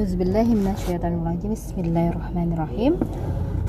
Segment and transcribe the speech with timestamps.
[0.00, 2.96] Bismillahirrahmanirrahim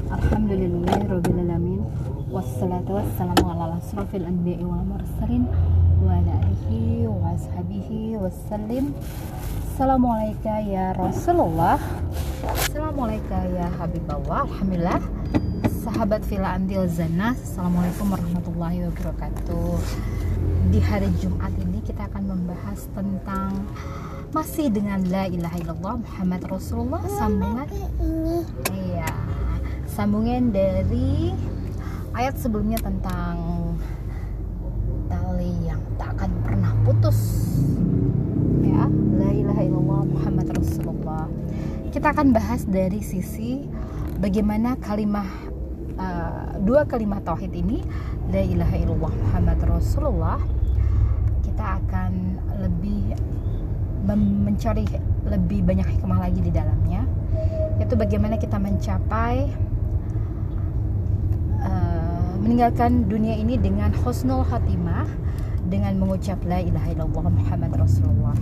[0.07, 1.83] Alhamdulillahirrabbilalamin
[2.31, 5.43] Wassalatu wassalamu ala asrafil anbiya'i wal mursalin
[5.99, 8.95] Wa ala alihi wa ashabihi Assalamualaikum
[10.71, 11.75] ya Rasulullah
[12.47, 15.03] Assalamualaikum ya Alhamdulillah
[15.83, 19.83] Sahabat Villa Antil Zana Assalamualaikum warahmatullahi wabarakatuh
[20.71, 23.67] Di hari Jumat ini kita akan membahas tentang
[24.31, 27.67] masih dengan la ilaha illallah Muhammad Rasulullah sambungan
[28.71, 29.11] iya.
[29.91, 31.35] Sambungan dari
[32.15, 33.35] ayat sebelumnya tentang
[35.11, 37.19] tali yang tak akan pernah putus.
[38.63, 38.87] Ya
[39.19, 41.27] la ilaha illallah Muhammad Rasulullah.
[41.91, 43.67] Kita akan bahas dari sisi
[44.23, 45.27] bagaimana kalimat
[45.99, 47.83] uh, dua kalimat tauhid ini
[48.31, 50.39] la ilaha illallah Muhammad Rasulullah.
[51.43, 52.11] Kita akan
[54.17, 54.85] mencari
[55.25, 57.05] lebih banyak hikmah lagi di dalamnya
[57.81, 59.49] yaitu bagaimana kita mencapai
[61.65, 65.09] uh, meninggalkan dunia ini dengan husnul khatimah
[65.65, 68.37] dengan mengucap la ilaha illallah Muhammad Rasulullah.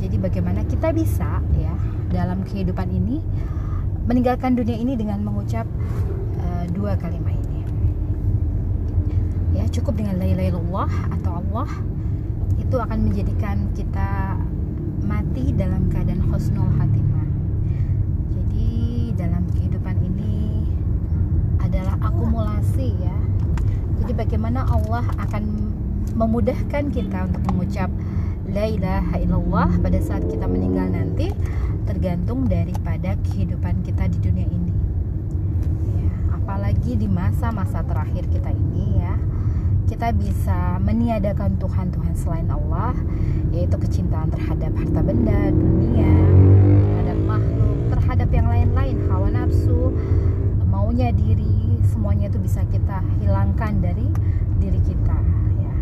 [0.00, 1.74] Jadi bagaimana kita bisa ya
[2.08, 3.20] dalam kehidupan ini
[4.06, 5.68] meninggalkan dunia ini dengan mengucap
[6.40, 7.60] uh, dua kalimat ini.
[9.60, 11.68] Ya cukup dengan la ilaha illallah atau Allah
[12.56, 14.40] itu akan menjadikan kita
[15.02, 17.28] mati dalam keadaan husnul khatimah.
[18.32, 18.70] Jadi
[19.18, 20.66] dalam kehidupan ini
[21.58, 23.18] adalah akumulasi ya.
[24.02, 25.44] Jadi bagaimana Allah akan
[26.14, 27.90] memudahkan kita untuk mengucap
[28.50, 31.30] la ilaha illallah pada saat kita meninggal nanti
[31.86, 34.74] tergantung daripada kehidupan kita di dunia ini.
[35.98, 39.14] Ya, apalagi di masa-masa terakhir kita ini ya
[39.92, 42.96] kita bisa meniadakan Tuhan-Tuhan selain Allah
[43.52, 46.16] yaitu kecintaan terhadap harta benda, dunia,
[46.80, 49.92] terhadap makhluk, terhadap yang lain-lain, hawa nafsu,
[50.64, 54.08] maunya diri, semuanya itu bisa kita hilangkan dari
[54.56, 55.18] diri kita
[55.60, 55.76] ya.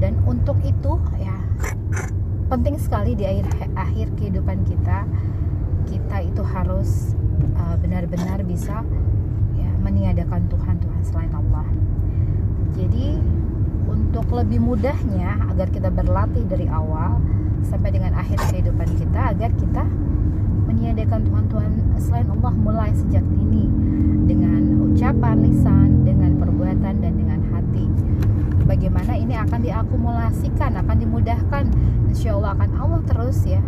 [0.00, 1.36] Dan untuk itu ya
[2.48, 5.04] penting sekali di akhir akhir kehidupan kita
[5.84, 7.12] kita itu harus
[7.60, 8.80] uh, benar-benar uh, bisa
[9.60, 11.68] ya meniadakan Tuhan-Tuhan selain Allah
[12.74, 13.18] jadi
[13.90, 17.18] untuk lebih mudahnya agar kita berlatih dari awal
[17.66, 19.84] sampai dengan akhir kehidupan kita agar kita
[20.70, 23.66] meniadakan Tuhan-Tuhan selain Allah mulai sejak dini
[24.30, 27.90] dengan ucapan lisan, dengan perbuatan dan dengan hati.
[28.64, 31.64] Bagaimana ini akan diakumulasikan, akan dimudahkan,
[32.06, 33.58] insya Allah akan Allah terus ya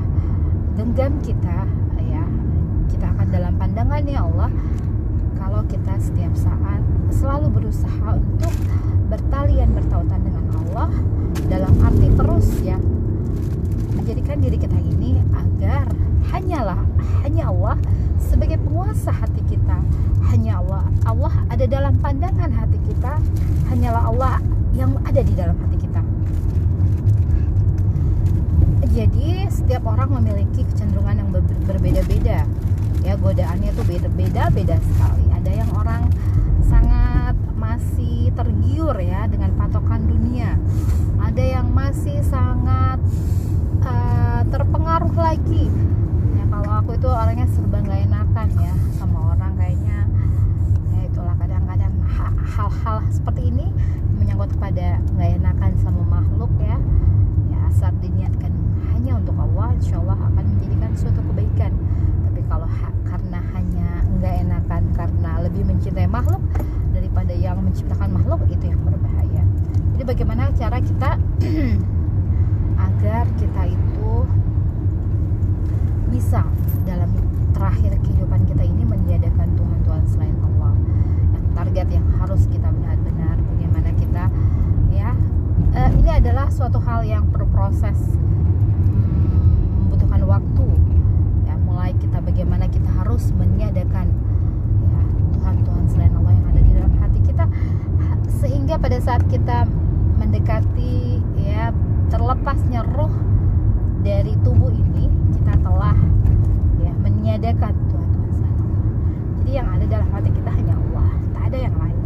[0.79, 1.69] genggam kita
[2.01, 2.25] ya
[2.89, 4.51] kita akan dalam pandangannya Allah
[5.37, 6.81] kalau kita setiap saat
[7.13, 8.55] selalu berusaha untuk
[9.43, 10.89] bertalian bertautan dengan Allah
[11.51, 12.79] dalam arti terus ya.
[13.99, 15.91] Menjadikan diri kita ini agar
[16.31, 16.79] hanyalah
[17.27, 17.75] hanya Allah
[18.23, 19.83] sebagai penguasa hati kita.
[20.31, 23.19] Hanya Allah Allah ada dalam pandangan hati kita.
[23.67, 24.39] Hanyalah Allah
[24.79, 26.07] yang ada di dalam hati kita.
[28.95, 31.31] Jadi setiap orang memiliki kecenderungan yang
[31.67, 32.47] berbeda-beda.
[33.03, 36.07] Ya godaannya tuh beda-beda sekali ada yang orang
[36.71, 37.35] sangat
[37.83, 40.55] masih tergiur ya dengan patokan dunia.
[41.19, 43.03] Ada yang masih sangat
[43.83, 45.67] uh, terpengaruh lagi.
[46.39, 50.07] Ya kalau aku itu orangnya serba nggak enakan ya sama orang kayaknya.
[50.95, 51.95] Ya itulah kadang-kadang
[52.55, 53.67] hal-hal seperti ini
[54.15, 56.79] menyangkut kepada nggak enakan sama makhluk ya.
[57.51, 58.55] Ya saat diniatkan
[58.95, 61.75] hanya untuk Allah insya Allah akan menjadikan suatu kebaikan.
[62.31, 62.71] Tapi kalau
[63.11, 66.39] karena hanya nggak enakan karena lebih mencintai makhluk
[67.33, 69.43] daripada yang menciptakan makhluk itu yang berbahaya.
[69.97, 71.11] Jadi bagaimana cara kita
[72.93, 74.11] agar kita itu
[76.13, 76.45] bisa
[76.85, 77.09] dalam
[77.57, 80.77] terakhir kehidupan kita ini meniadakan Tuhan-Tuhan selain Allah.
[81.33, 84.25] Yang target yang harus kita benar-benar bagaimana kita
[84.93, 85.17] ya
[85.73, 90.67] uh, ini adalah suatu hal yang perlu proses hmm, membutuhkan waktu.
[91.49, 94.13] Ya mulai kita bagaimana kita harus meniadakan
[94.85, 95.01] ya
[95.41, 96.93] Tuhan-Tuhan selain Allah yang ada di dalam
[97.33, 97.47] kita
[98.43, 99.65] sehingga pada saat kita
[100.19, 101.71] mendekati ya
[102.11, 103.15] terlepasnya roh
[104.03, 105.07] dari tubuh ini
[105.39, 105.95] kita telah
[106.83, 108.55] ya meniadakan Tuhan Tuhan
[109.43, 111.99] Jadi yang ada dalam hati kita hanya Allah, tak ada yang lain.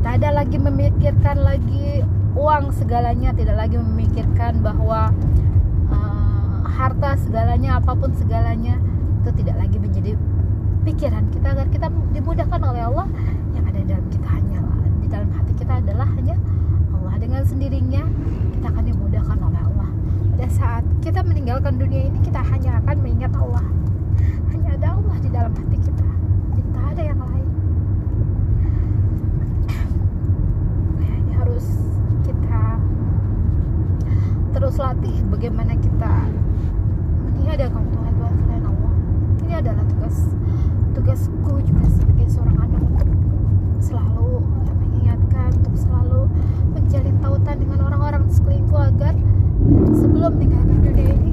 [0.00, 2.04] Tak ada lagi memikirkan lagi
[2.36, 5.12] uang segalanya, tidak lagi memikirkan bahwa
[5.92, 8.80] uh, harta segalanya, apa pun segalanya
[9.22, 10.12] itu tidak lagi menjadi
[10.82, 13.06] pikiran kita agar kita dimudahkan oleh Allah
[13.54, 14.58] yang ada dalam kita hanya
[14.98, 16.34] di dalam hati kita adalah hanya
[16.90, 18.02] Allah dengan sendirinya
[18.58, 19.88] kita akan dimudahkan oleh Allah
[20.34, 23.66] pada pada saat kita meninggalkan dunia ini kita hanya akan mengingat Allah.
[24.54, 26.06] Hanya ada Allah di dalam hati kita.
[26.54, 27.48] Jadi ada yang lain.
[31.02, 31.66] Nah, ini harus
[32.22, 32.78] kita
[34.54, 36.30] terus latih bagaimana kita
[37.26, 38.94] meniadakan Tuhan Tuhan selain Allah.
[39.42, 40.16] Ini adalah tugas
[40.94, 43.10] tugasku juga sebagai seorang anak untuk
[43.82, 44.46] selalu
[44.78, 46.22] mengingatkan untuk selalu
[46.70, 49.14] menjalin tautan dengan orang-orang di sekelilingku agar
[49.90, 51.32] sebelum meninggalkan dunia ini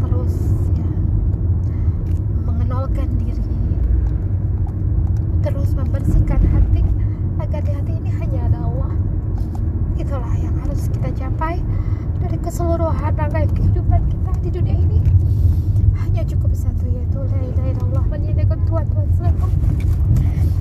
[0.00, 0.36] terus
[0.78, 0.88] ya
[2.46, 3.42] mengenalkan diri
[5.50, 6.82] terus membersihkan hati
[7.42, 8.94] agar di hati ini hanya ada Allah.
[9.98, 11.58] Itulah yang harus kita capai
[12.22, 15.00] dari keseluruhan rangkaian kehidupan kita di dunia ini.
[16.06, 19.48] Hanya cukup satu yaitu la ilaha illallah menyediakan Tuhan Tuhan selalu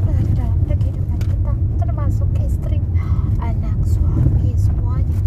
[0.09, 2.81] dan di dalam kehidupan kita termasuk istri
[3.39, 5.19] anak suami semuanya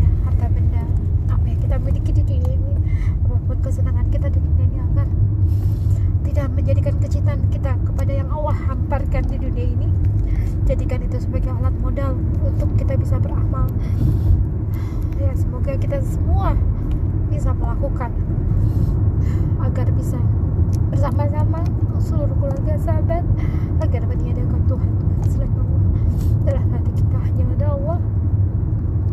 [0.00, 0.84] ya harta benda
[1.28, 2.74] apa yang kita miliki di dunia ini
[3.24, 5.08] apa pun kesenangan kita di dunia ini agar
[6.28, 9.88] tidak menjadikan kecintaan kita kepada yang Allah hamparkan di dunia ini
[10.70, 12.14] jadikan itu sebagai alat modal
[12.44, 13.68] untuk kita bisa beramal.
[15.20, 16.56] Ya semoga kita semua
[17.28, 18.16] bisa melakukan
[19.60, 20.16] agar bisa
[20.88, 21.60] bersama-sama
[22.00, 23.28] seluruh keluarga sahabat
[23.84, 24.92] agar meniadakan Tuhan
[25.28, 25.84] selain Allah.
[26.48, 27.98] Dalam hati kita hanya ada Allah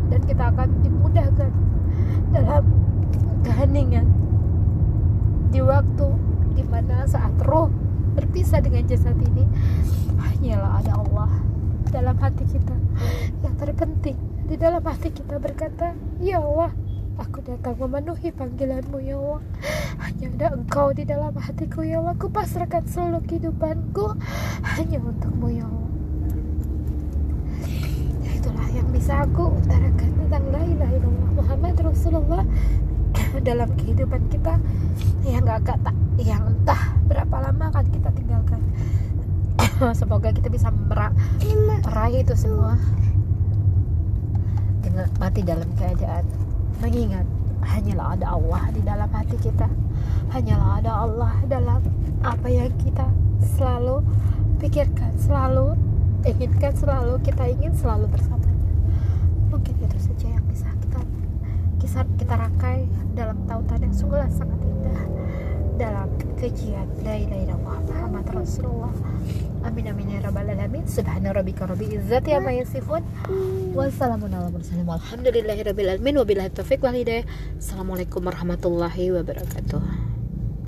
[0.07, 1.51] dan kita akan dimudahkan
[2.31, 2.63] dalam
[3.43, 4.07] keheningan
[5.51, 6.07] di waktu
[6.55, 7.67] di mana saat roh
[8.15, 9.43] berpisah dengan jasad ini
[10.15, 11.27] hanyalah ada Allah
[11.91, 12.75] dalam hati kita.
[13.41, 16.71] Yang terpenting di dalam hati kita berkata ya Allah
[17.15, 19.39] Aku datang memenuhi panggilanmu ya Allah.
[20.03, 22.11] Hanya ada engkau di dalam hatiku ya Allah.
[22.11, 24.19] Aku pasrahkan seluruh kehidupanku
[24.75, 25.89] Hanya untukmu ya Allah.
[28.19, 32.43] Ya, Itulah yang bisa aku utarakan tentang La ilaha illallah Muhammad Rasulullah.
[33.35, 34.59] Dalam kehidupan kita
[35.23, 38.09] Yang gak kata Yang entah berapa lama akan kita
[39.93, 42.79] Semoga kita bisa meraih itu semua.
[44.81, 46.25] Dengan mati dalam keadaan.
[46.81, 47.27] Mengingat
[47.61, 49.67] hanyalah ada Allah di dalam hati kita.
[50.33, 51.81] Hanyalah ada Allah dalam
[52.25, 53.05] apa yang kita
[53.57, 54.01] selalu
[54.57, 55.77] pikirkan selalu
[56.25, 58.65] inginkan selalu kita ingin selalu bersamanya
[59.53, 61.01] mungkin itu saja yang bisa kita
[61.77, 65.01] kisah kita rangkai dalam tautan yang sungguh sangat indah
[65.75, 66.07] dalam
[66.39, 66.87] kejian.
[67.03, 68.95] La ilaha Muhammad Rasulullah
[69.65, 70.85] amin amin ya rabbal alamin.
[70.85, 73.01] Subhana rabbika rabbil izzati amma yasifun.
[73.73, 74.85] Wassalamun ala mursalin.
[74.85, 76.21] Walhamdulillahi rabbil alamin.
[76.21, 77.25] Wabillahi taufiq wal hidayah.
[77.57, 80.04] Assalamualaikum warahmatullahi wabarakatuh